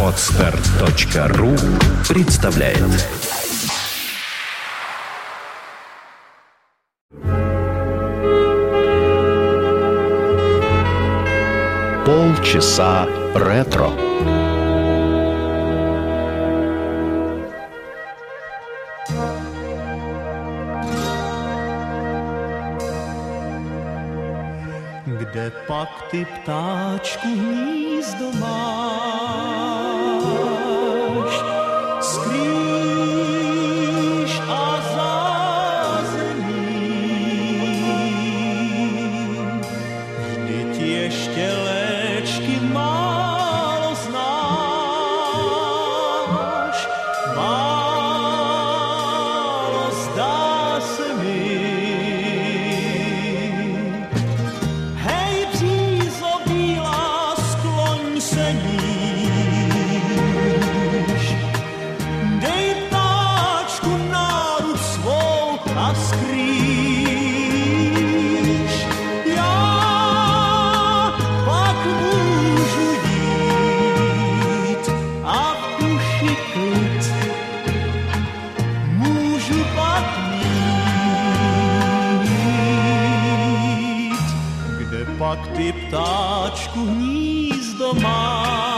Отстар.ру 0.00 1.56
представляет 2.08 2.78
Полчаса 12.04 13.08
ретро. 13.34 13.90
Kde 25.34 25.50
pak 25.66 26.14
ty 26.14 26.22
ptáčku 26.24 27.26
hnízdo 27.26 28.30
máš? 28.38 28.54
Skrýš 32.00 33.13
ty 85.64 85.72
ptáčku 85.72 86.84
hnízdo 86.86 87.94
máš? 87.94 88.73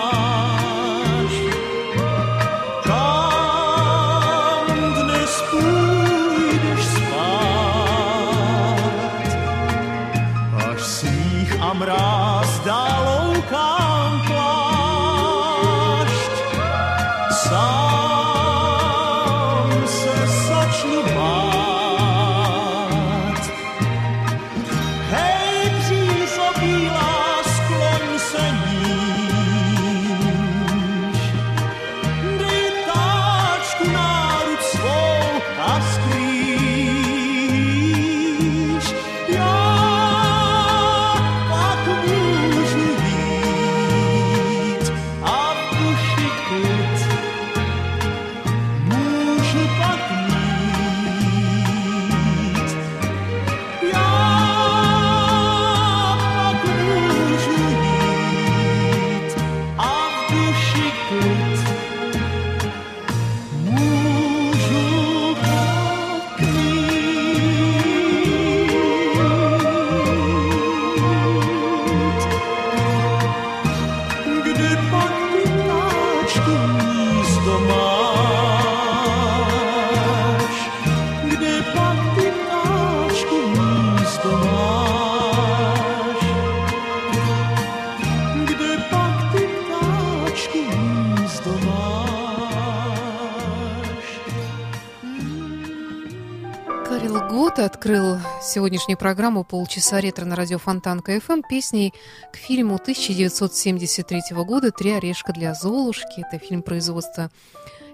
Открыл 97.76 98.16
сегодняшнюю 98.42 98.96
программу 98.96 99.44
«Полчаса 99.44 100.00
ретро» 100.00 100.24
на 100.24 100.34
радио 100.34 100.56
Фонтанка 100.56 101.20
ФМ 101.20 101.42
песней 101.42 101.92
к 102.32 102.36
фильму 102.36 102.76
1973 102.76 104.22
года 104.46 104.70
«Три 104.72 104.92
орешка 104.92 105.34
для 105.34 105.52
Золушки». 105.52 106.24
Это 106.26 106.42
фильм 106.42 106.62
производства 106.62 107.30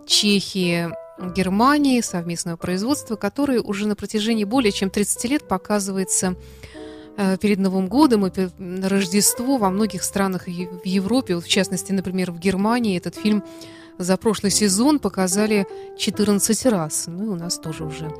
Чехии, 0.07 0.89
Германии, 1.35 2.01
совместного 2.01 2.57
производства, 2.57 3.17
который 3.17 3.59
уже 3.59 3.89
на 3.89 3.97
протяжении 3.97 4.45
более 4.45 4.71
чем 4.71 4.89
30 4.89 5.25
лет 5.25 5.49
показывается 5.49 6.37
э, 7.17 7.37
перед 7.39 7.59
Новым 7.59 7.89
годом 7.89 8.25
и 8.25 8.49
на 8.59 8.89
Рождество 8.89 9.57
во 9.57 9.69
многих 9.69 10.05
странах 10.05 10.47
в 10.47 10.87
Европе. 10.87 11.35
В 11.35 11.49
частности, 11.49 11.91
например, 11.91 12.31
в 12.31 12.39
Германии 12.39 12.97
этот 12.97 13.17
фильм 13.17 13.43
за 13.99 14.17
прошлый 14.17 14.51
сезон 14.51 14.99
показали 14.99 15.67
14 15.99 16.67
раз. 16.67 17.05
Ну 17.07 17.25
и 17.25 17.29
у 17.29 17.37
нас 17.37 17.59
тоже 17.59 17.85
уже 17.85 18.13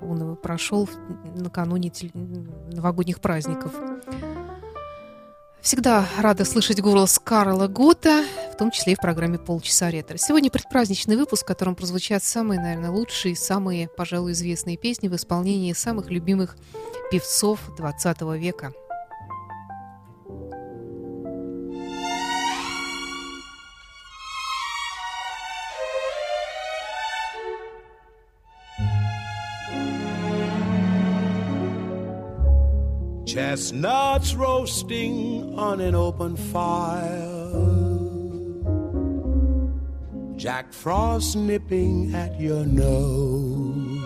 он 0.00 0.36
прошел 0.36 0.88
накануне 1.34 1.92
новогодних 2.72 3.20
праздников. 3.20 3.72
Всегда 5.60 6.06
рада 6.18 6.46
слышать 6.46 6.80
голос 6.80 7.18
Карла 7.22 7.66
Гота, 7.68 8.24
в 8.54 8.56
том 8.56 8.70
числе 8.70 8.94
и 8.94 8.96
в 8.96 8.98
программе 8.98 9.38
«Полчаса 9.38 9.90
ретро». 9.90 10.16
Сегодня 10.16 10.50
предпраздничный 10.50 11.16
выпуск, 11.16 11.44
в 11.44 11.46
котором 11.46 11.74
прозвучат 11.74 12.24
самые, 12.24 12.58
наверное, 12.58 12.90
лучшие, 12.90 13.36
самые, 13.36 13.88
пожалуй, 13.88 14.32
известные 14.32 14.78
песни 14.78 15.08
в 15.08 15.16
исполнении 15.16 15.74
самых 15.74 16.10
любимых 16.10 16.56
певцов 17.10 17.60
20 17.76 18.22
века. 18.38 18.72
Chestnuts 33.50 34.36
roasting 34.36 35.58
on 35.58 35.80
an 35.80 35.96
open 35.96 36.36
fire. 36.36 37.50
Jack 40.36 40.72
Frost 40.72 41.34
nipping 41.34 42.14
at 42.14 42.40
your 42.40 42.64
nose. 42.64 44.04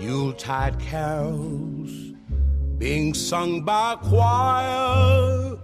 Yuletide 0.00 0.78
carols 0.78 1.90
being 2.78 3.14
sung 3.14 3.64
by 3.64 3.96
choir. 3.96 5.58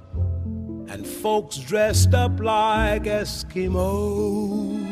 And 0.88 1.06
folks 1.06 1.58
dressed 1.58 2.14
up 2.14 2.40
like 2.40 3.04
Eskimos. 3.04 4.84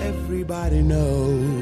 Everybody 0.00 0.82
knows 0.82 1.61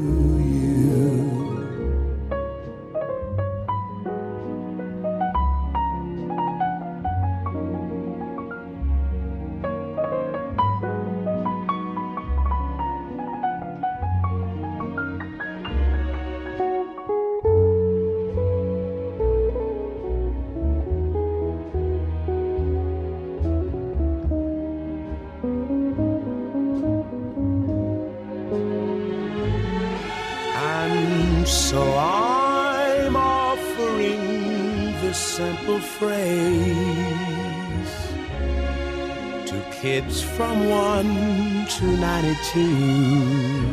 92. 42.53 43.65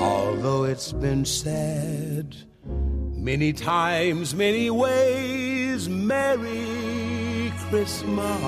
Although 0.00 0.64
it's 0.64 0.92
been 0.92 1.24
said 1.24 2.36
many 2.64 3.52
times, 3.52 4.34
many 4.34 4.70
ways, 4.70 5.88
Merry 5.88 7.52
Christmas 7.68 8.40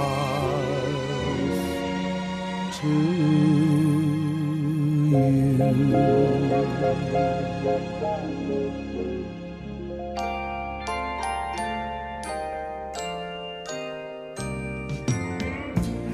to 2.80 2.88
you. 2.88 4.14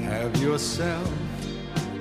Have 0.03 0.37
yourself 0.41 1.20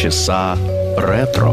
часа 0.00 0.56
ретро. 0.96 1.52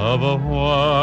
Of 0.00 0.22
a 0.22 0.36
while. 0.36 0.97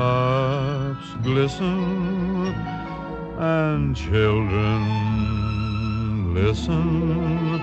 glisten 1.22 2.54
and 3.38 3.96
children 3.96 4.82
listen 6.34 7.60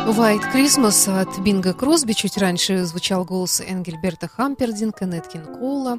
White 0.06 0.52
Christmas 0.52 1.08
от 1.08 1.38
Бинга 1.40 1.72
Кросби. 1.72 2.12
Чуть 2.12 2.36
раньше 2.36 2.84
звучал 2.84 3.24
голос 3.24 3.60
Энгельберта 3.60 4.28
Хампердинка, 4.28 5.06
Неткин 5.06 5.46
Кола. 5.46 5.98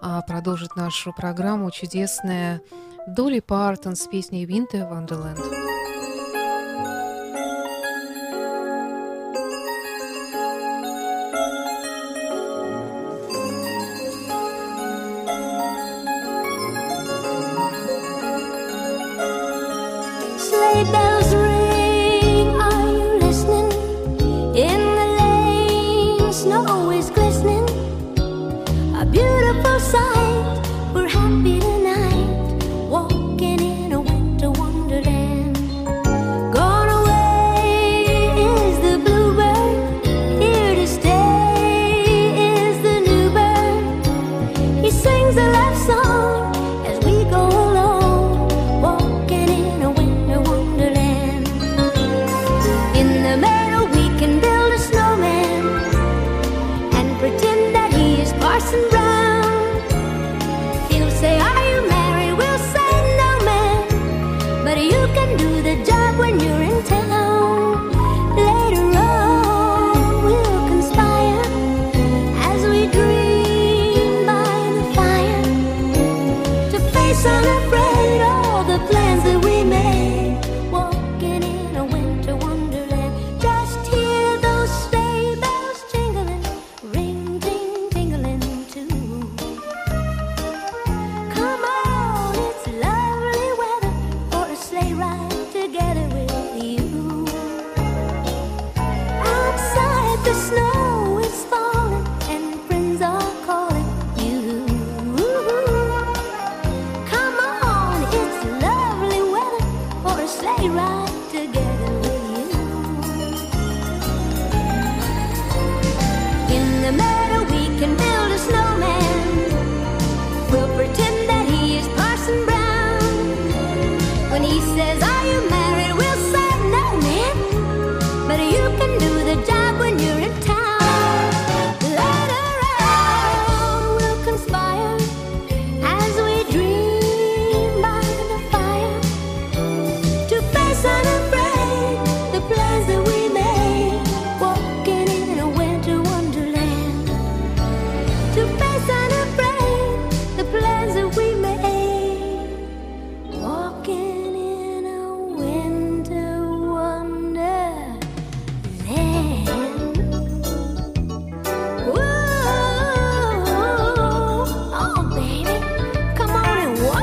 А 0.00 0.22
продолжит 0.22 0.76
нашу 0.76 1.12
программу 1.12 1.70
чудесная 1.72 2.62
Долли 3.08 3.40
Партон 3.40 3.96
с 3.96 4.06
песней 4.06 4.46
«Winter 4.46 4.88
Wonderland». 4.88 5.59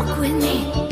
Fontanka 0.08 0.87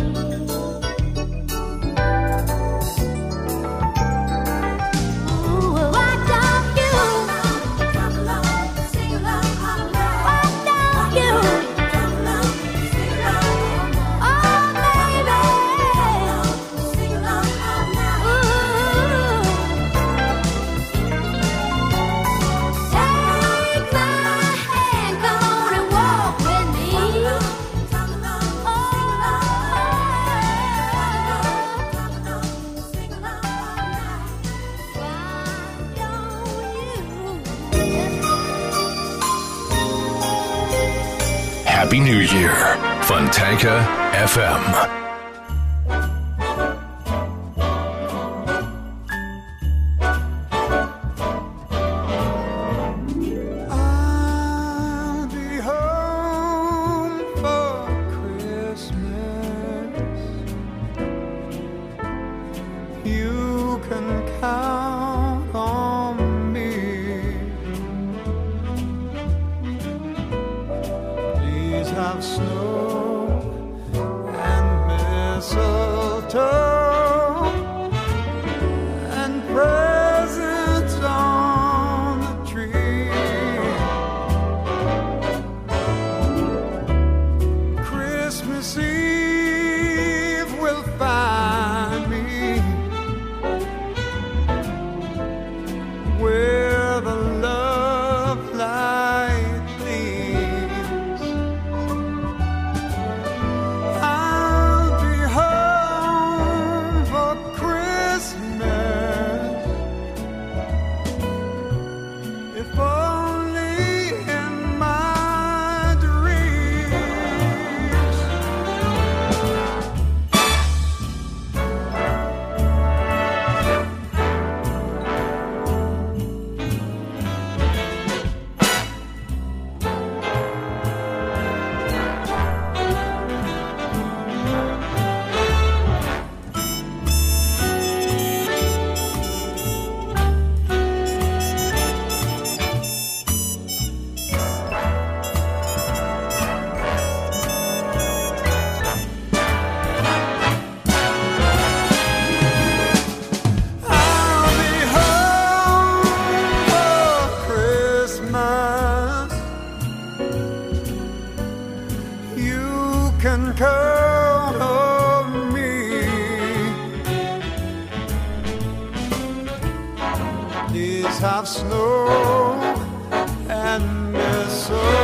So. 174.56 174.95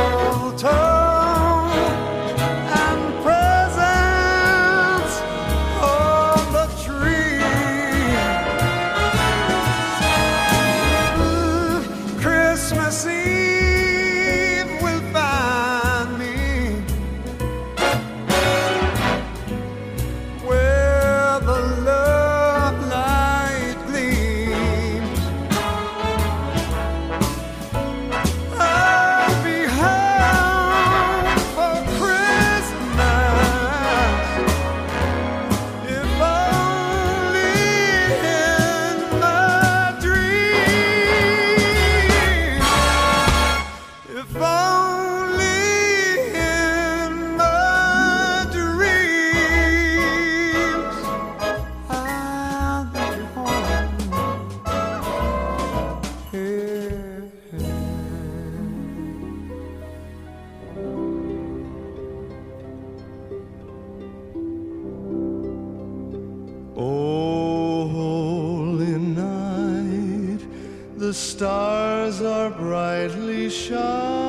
the 71.12 71.18
stars 71.18 72.22
are 72.22 72.48
brightly 72.48 73.50
shining. 73.50 74.21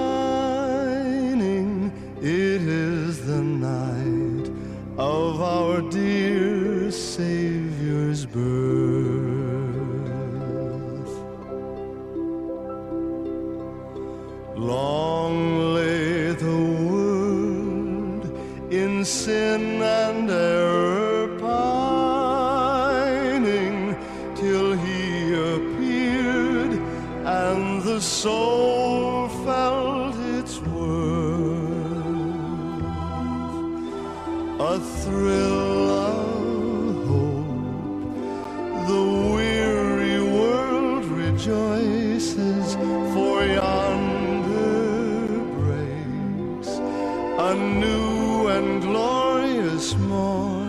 a 47.53 47.55
new 47.55 48.47
and 48.47 48.81
glorious 48.81 49.95
morn. 49.95 50.62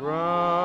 Run. 0.00 0.57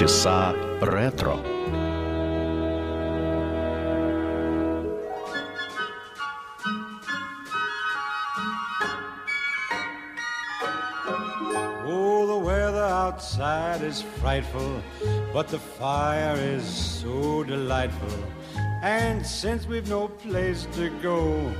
Полчаса 0.00 0.54
ретро. 0.80 1.38
Oh, 11.84 12.26
the 12.26 12.38
weather 12.38 12.82
outside 12.82 13.82
is 13.82 14.00
frightful, 14.18 14.80
but 15.34 15.48
the 15.48 15.58
fire 15.58 16.36
is 16.38 16.64
so 16.64 17.44
delightful. 17.44 18.18
And 18.82 19.26
since 19.26 19.66
we've 19.66 19.90
no 19.90 20.08
place 20.08 20.66
to 20.76 20.88
go, 21.02 21.52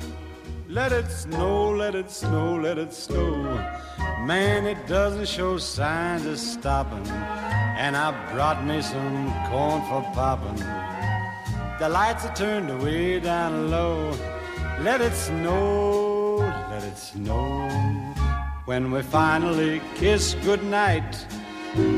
let 0.70 0.90
it 0.92 1.10
snow, 1.10 1.70
let 1.70 1.94
it 1.94 2.10
snow, 2.10 2.56
let 2.56 2.78
it 2.78 2.94
snow. 2.94 3.42
Man, 4.24 4.66
it 4.66 4.86
doesn't 4.86 5.28
show 5.28 5.58
signs 5.58 6.24
of 6.24 6.38
stopping. 6.38 7.04
And 7.83 7.97
I 7.97 8.11
brought 8.31 8.63
me 8.63 8.79
some 8.83 9.33
corn 9.49 9.81
for 9.89 10.03
popping. 10.13 10.63
The 11.79 11.89
lights 11.89 12.23
are 12.25 12.35
turned 12.35 12.69
way 12.83 13.19
down 13.19 13.71
low. 13.71 14.11
Let 14.81 15.01
it 15.01 15.13
snow, 15.13 16.35
let 16.69 16.83
it 16.83 16.95
snow. 16.95 17.67
When 18.65 18.91
we 18.91 19.01
finally 19.01 19.81
kiss 19.95 20.35
goodnight, 20.43 21.25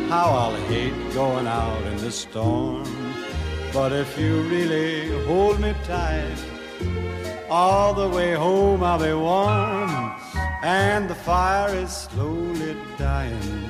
how 0.08 0.28
I'll 0.42 0.56
hate 0.68 1.14
going 1.14 1.48
out 1.48 1.84
in 1.92 1.98
the 1.98 2.12
storm. 2.12 2.88
But 3.74 3.92
if 3.92 4.18
you 4.18 4.42
really 4.44 5.12
hold 5.26 5.60
me 5.60 5.74
tight, 5.84 6.40
all 7.50 7.94
the 7.94 8.08
way 8.08 8.32
home 8.36 8.82
I'll 8.84 9.00
be 9.00 9.14
warm. 9.14 9.92
And 10.64 11.10
the 11.10 11.16
fire 11.16 11.76
is 11.76 11.92
slowly 11.92 12.78
dying. 12.98 13.70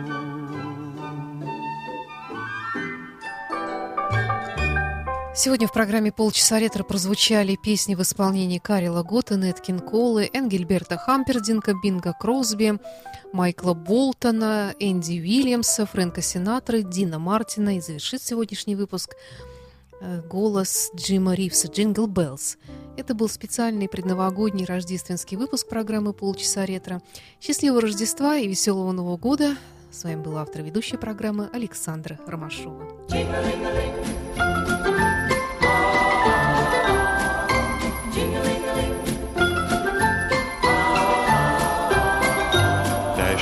Сегодня 5.43 5.67
в 5.67 5.73
программе 5.73 6.11
«Полчаса 6.11 6.59
ретро» 6.59 6.83
прозвучали 6.83 7.55
песни 7.55 7.95
в 7.95 8.01
исполнении 8.03 8.59
Карила 8.59 9.01
Гота, 9.01 9.37
Неткин 9.37 9.79
Колы, 9.79 10.29
Энгельберта 10.31 10.97
Хампердинга, 10.97 11.73
Бинга 11.81 12.13
Кросби, 12.13 12.79
Майкла 13.33 13.73
Болтона, 13.73 14.75
Энди 14.77 15.19
Уильямса, 15.19 15.87
Фрэнка 15.87 16.21
Синатры, 16.21 16.83
Дина 16.83 17.17
Мартина. 17.17 17.75
И 17.77 17.81
завершит 17.81 18.21
сегодняшний 18.21 18.75
выпуск 18.75 19.15
э, 19.99 20.21
голос 20.29 20.91
Джима 20.95 21.33
Ривса 21.33 21.69
«Джингл 21.69 22.05
Беллс». 22.05 22.59
Это 22.95 23.15
был 23.15 23.27
специальный 23.27 23.89
предновогодний 23.89 24.65
рождественский 24.65 25.37
выпуск 25.37 25.67
программы 25.67 26.13
«Полчаса 26.13 26.67
ретро». 26.67 27.01
Счастливого 27.41 27.81
Рождества 27.81 28.37
и 28.37 28.47
веселого 28.47 28.91
Нового 28.91 29.17
года! 29.17 29.55
С 29.89 30.03
вами 30.03 30.21
был 30.21 30.37
автор 30.37 30.61
ведущей 30.61 30.97
программы 30.97 31.49
Александра 31.51 32.19
Ромашова. 32.27 32.87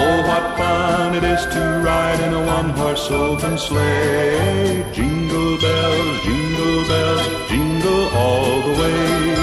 Oh, 0.00 0.18
what 0.28 0.44
fun 0.56 1.14
it 1.16 1.24
is 1.24 1.42
to 1.54 1.62
ride 1.84 2.20
in 2.20 2.32
a 2.32 2.42
one-horse 2.46 3.10
open 3.10 3.58
sleigh. 3.58 4.84
Jingle 4.92 5.58
bells, 5.58 6.20
jingle 6.26 6.84
bells, 6.90 7.24
jingle 7.48 8.04
all 8.22 8.60
the 8.66 8.74
way. 8.80 9.34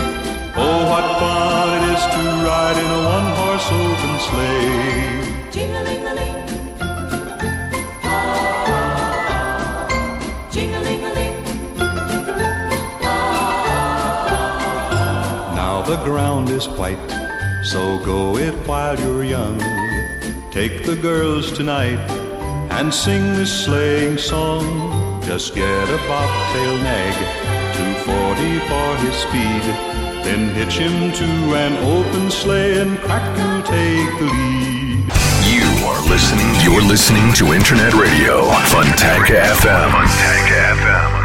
Oh, 0.55 0.79
what 0.91 1.07
fun 1.19 1.69
it 1.77 1.83
is 1.95 2.03
to 2.15 2.21
ride 2.47 2.77
in 2.83 2.89
a 2.99 3.01
one-horse 3.15 3.69
open 3.83 4.13
sleigh. 4.27 5.51
Jing-a-ling-a-ling. 5.55 6.37
Ah, 8.03 9.87
jing-a-ling-a-ling. 10.53 11.35
Now 15.61 15.75
the 15.81 15.97
ground 16.07 16.49
is 16.49 16.65
white, 16.69 17.11
so 17.63 17.99
go 18.05 18.37
it 18.37 18.55
while 18.65 18.97
you're 18.97 19.25
young. 19.25 19.59
Take 20.55 20.85
the 20.85 20.95
girls 20.95 21.51
tonight 21.51 21.99
and 22.71 22.93
sing 22.93 23.33
this 23.33 23.65
sleighing 23.65 24.17
song. 24.17 25.21
Just 25.21 25.53
get 25.53 25.89
a 25.89 25.97
bobtail 26.07 26.77
nag, 26.77 27.13
240 27.75 28.59
for 28.59 28.95
his 29.03 29.15
speed. 29.17 29.63
Then 30.23 30.55
hitch 30.55 30.77
him 30.77 31.11
to 31.11 31.25
an 31.55 31.73
open 31.83 32.31
sleigh 32.31 32.79
and 32.79 32.97
crack 32.99 33.25
you'll 33.37 33.63
take 33.63 34.17
the 34.17 34.31
lead. 34.31 35.03
You 35.43 35.67
are 35.89 36.01
listening. 36.09 36.47
You're 36.63 36.87
listening 36.87 37.33
to 37.33 37.51
Internet 37.53 37.93
Radio 37.93 38.47
Fontanka 38.71 39.35
FM. 39.59 39.91
Fontanka 39.91 40.71
FM. 40.79 41.24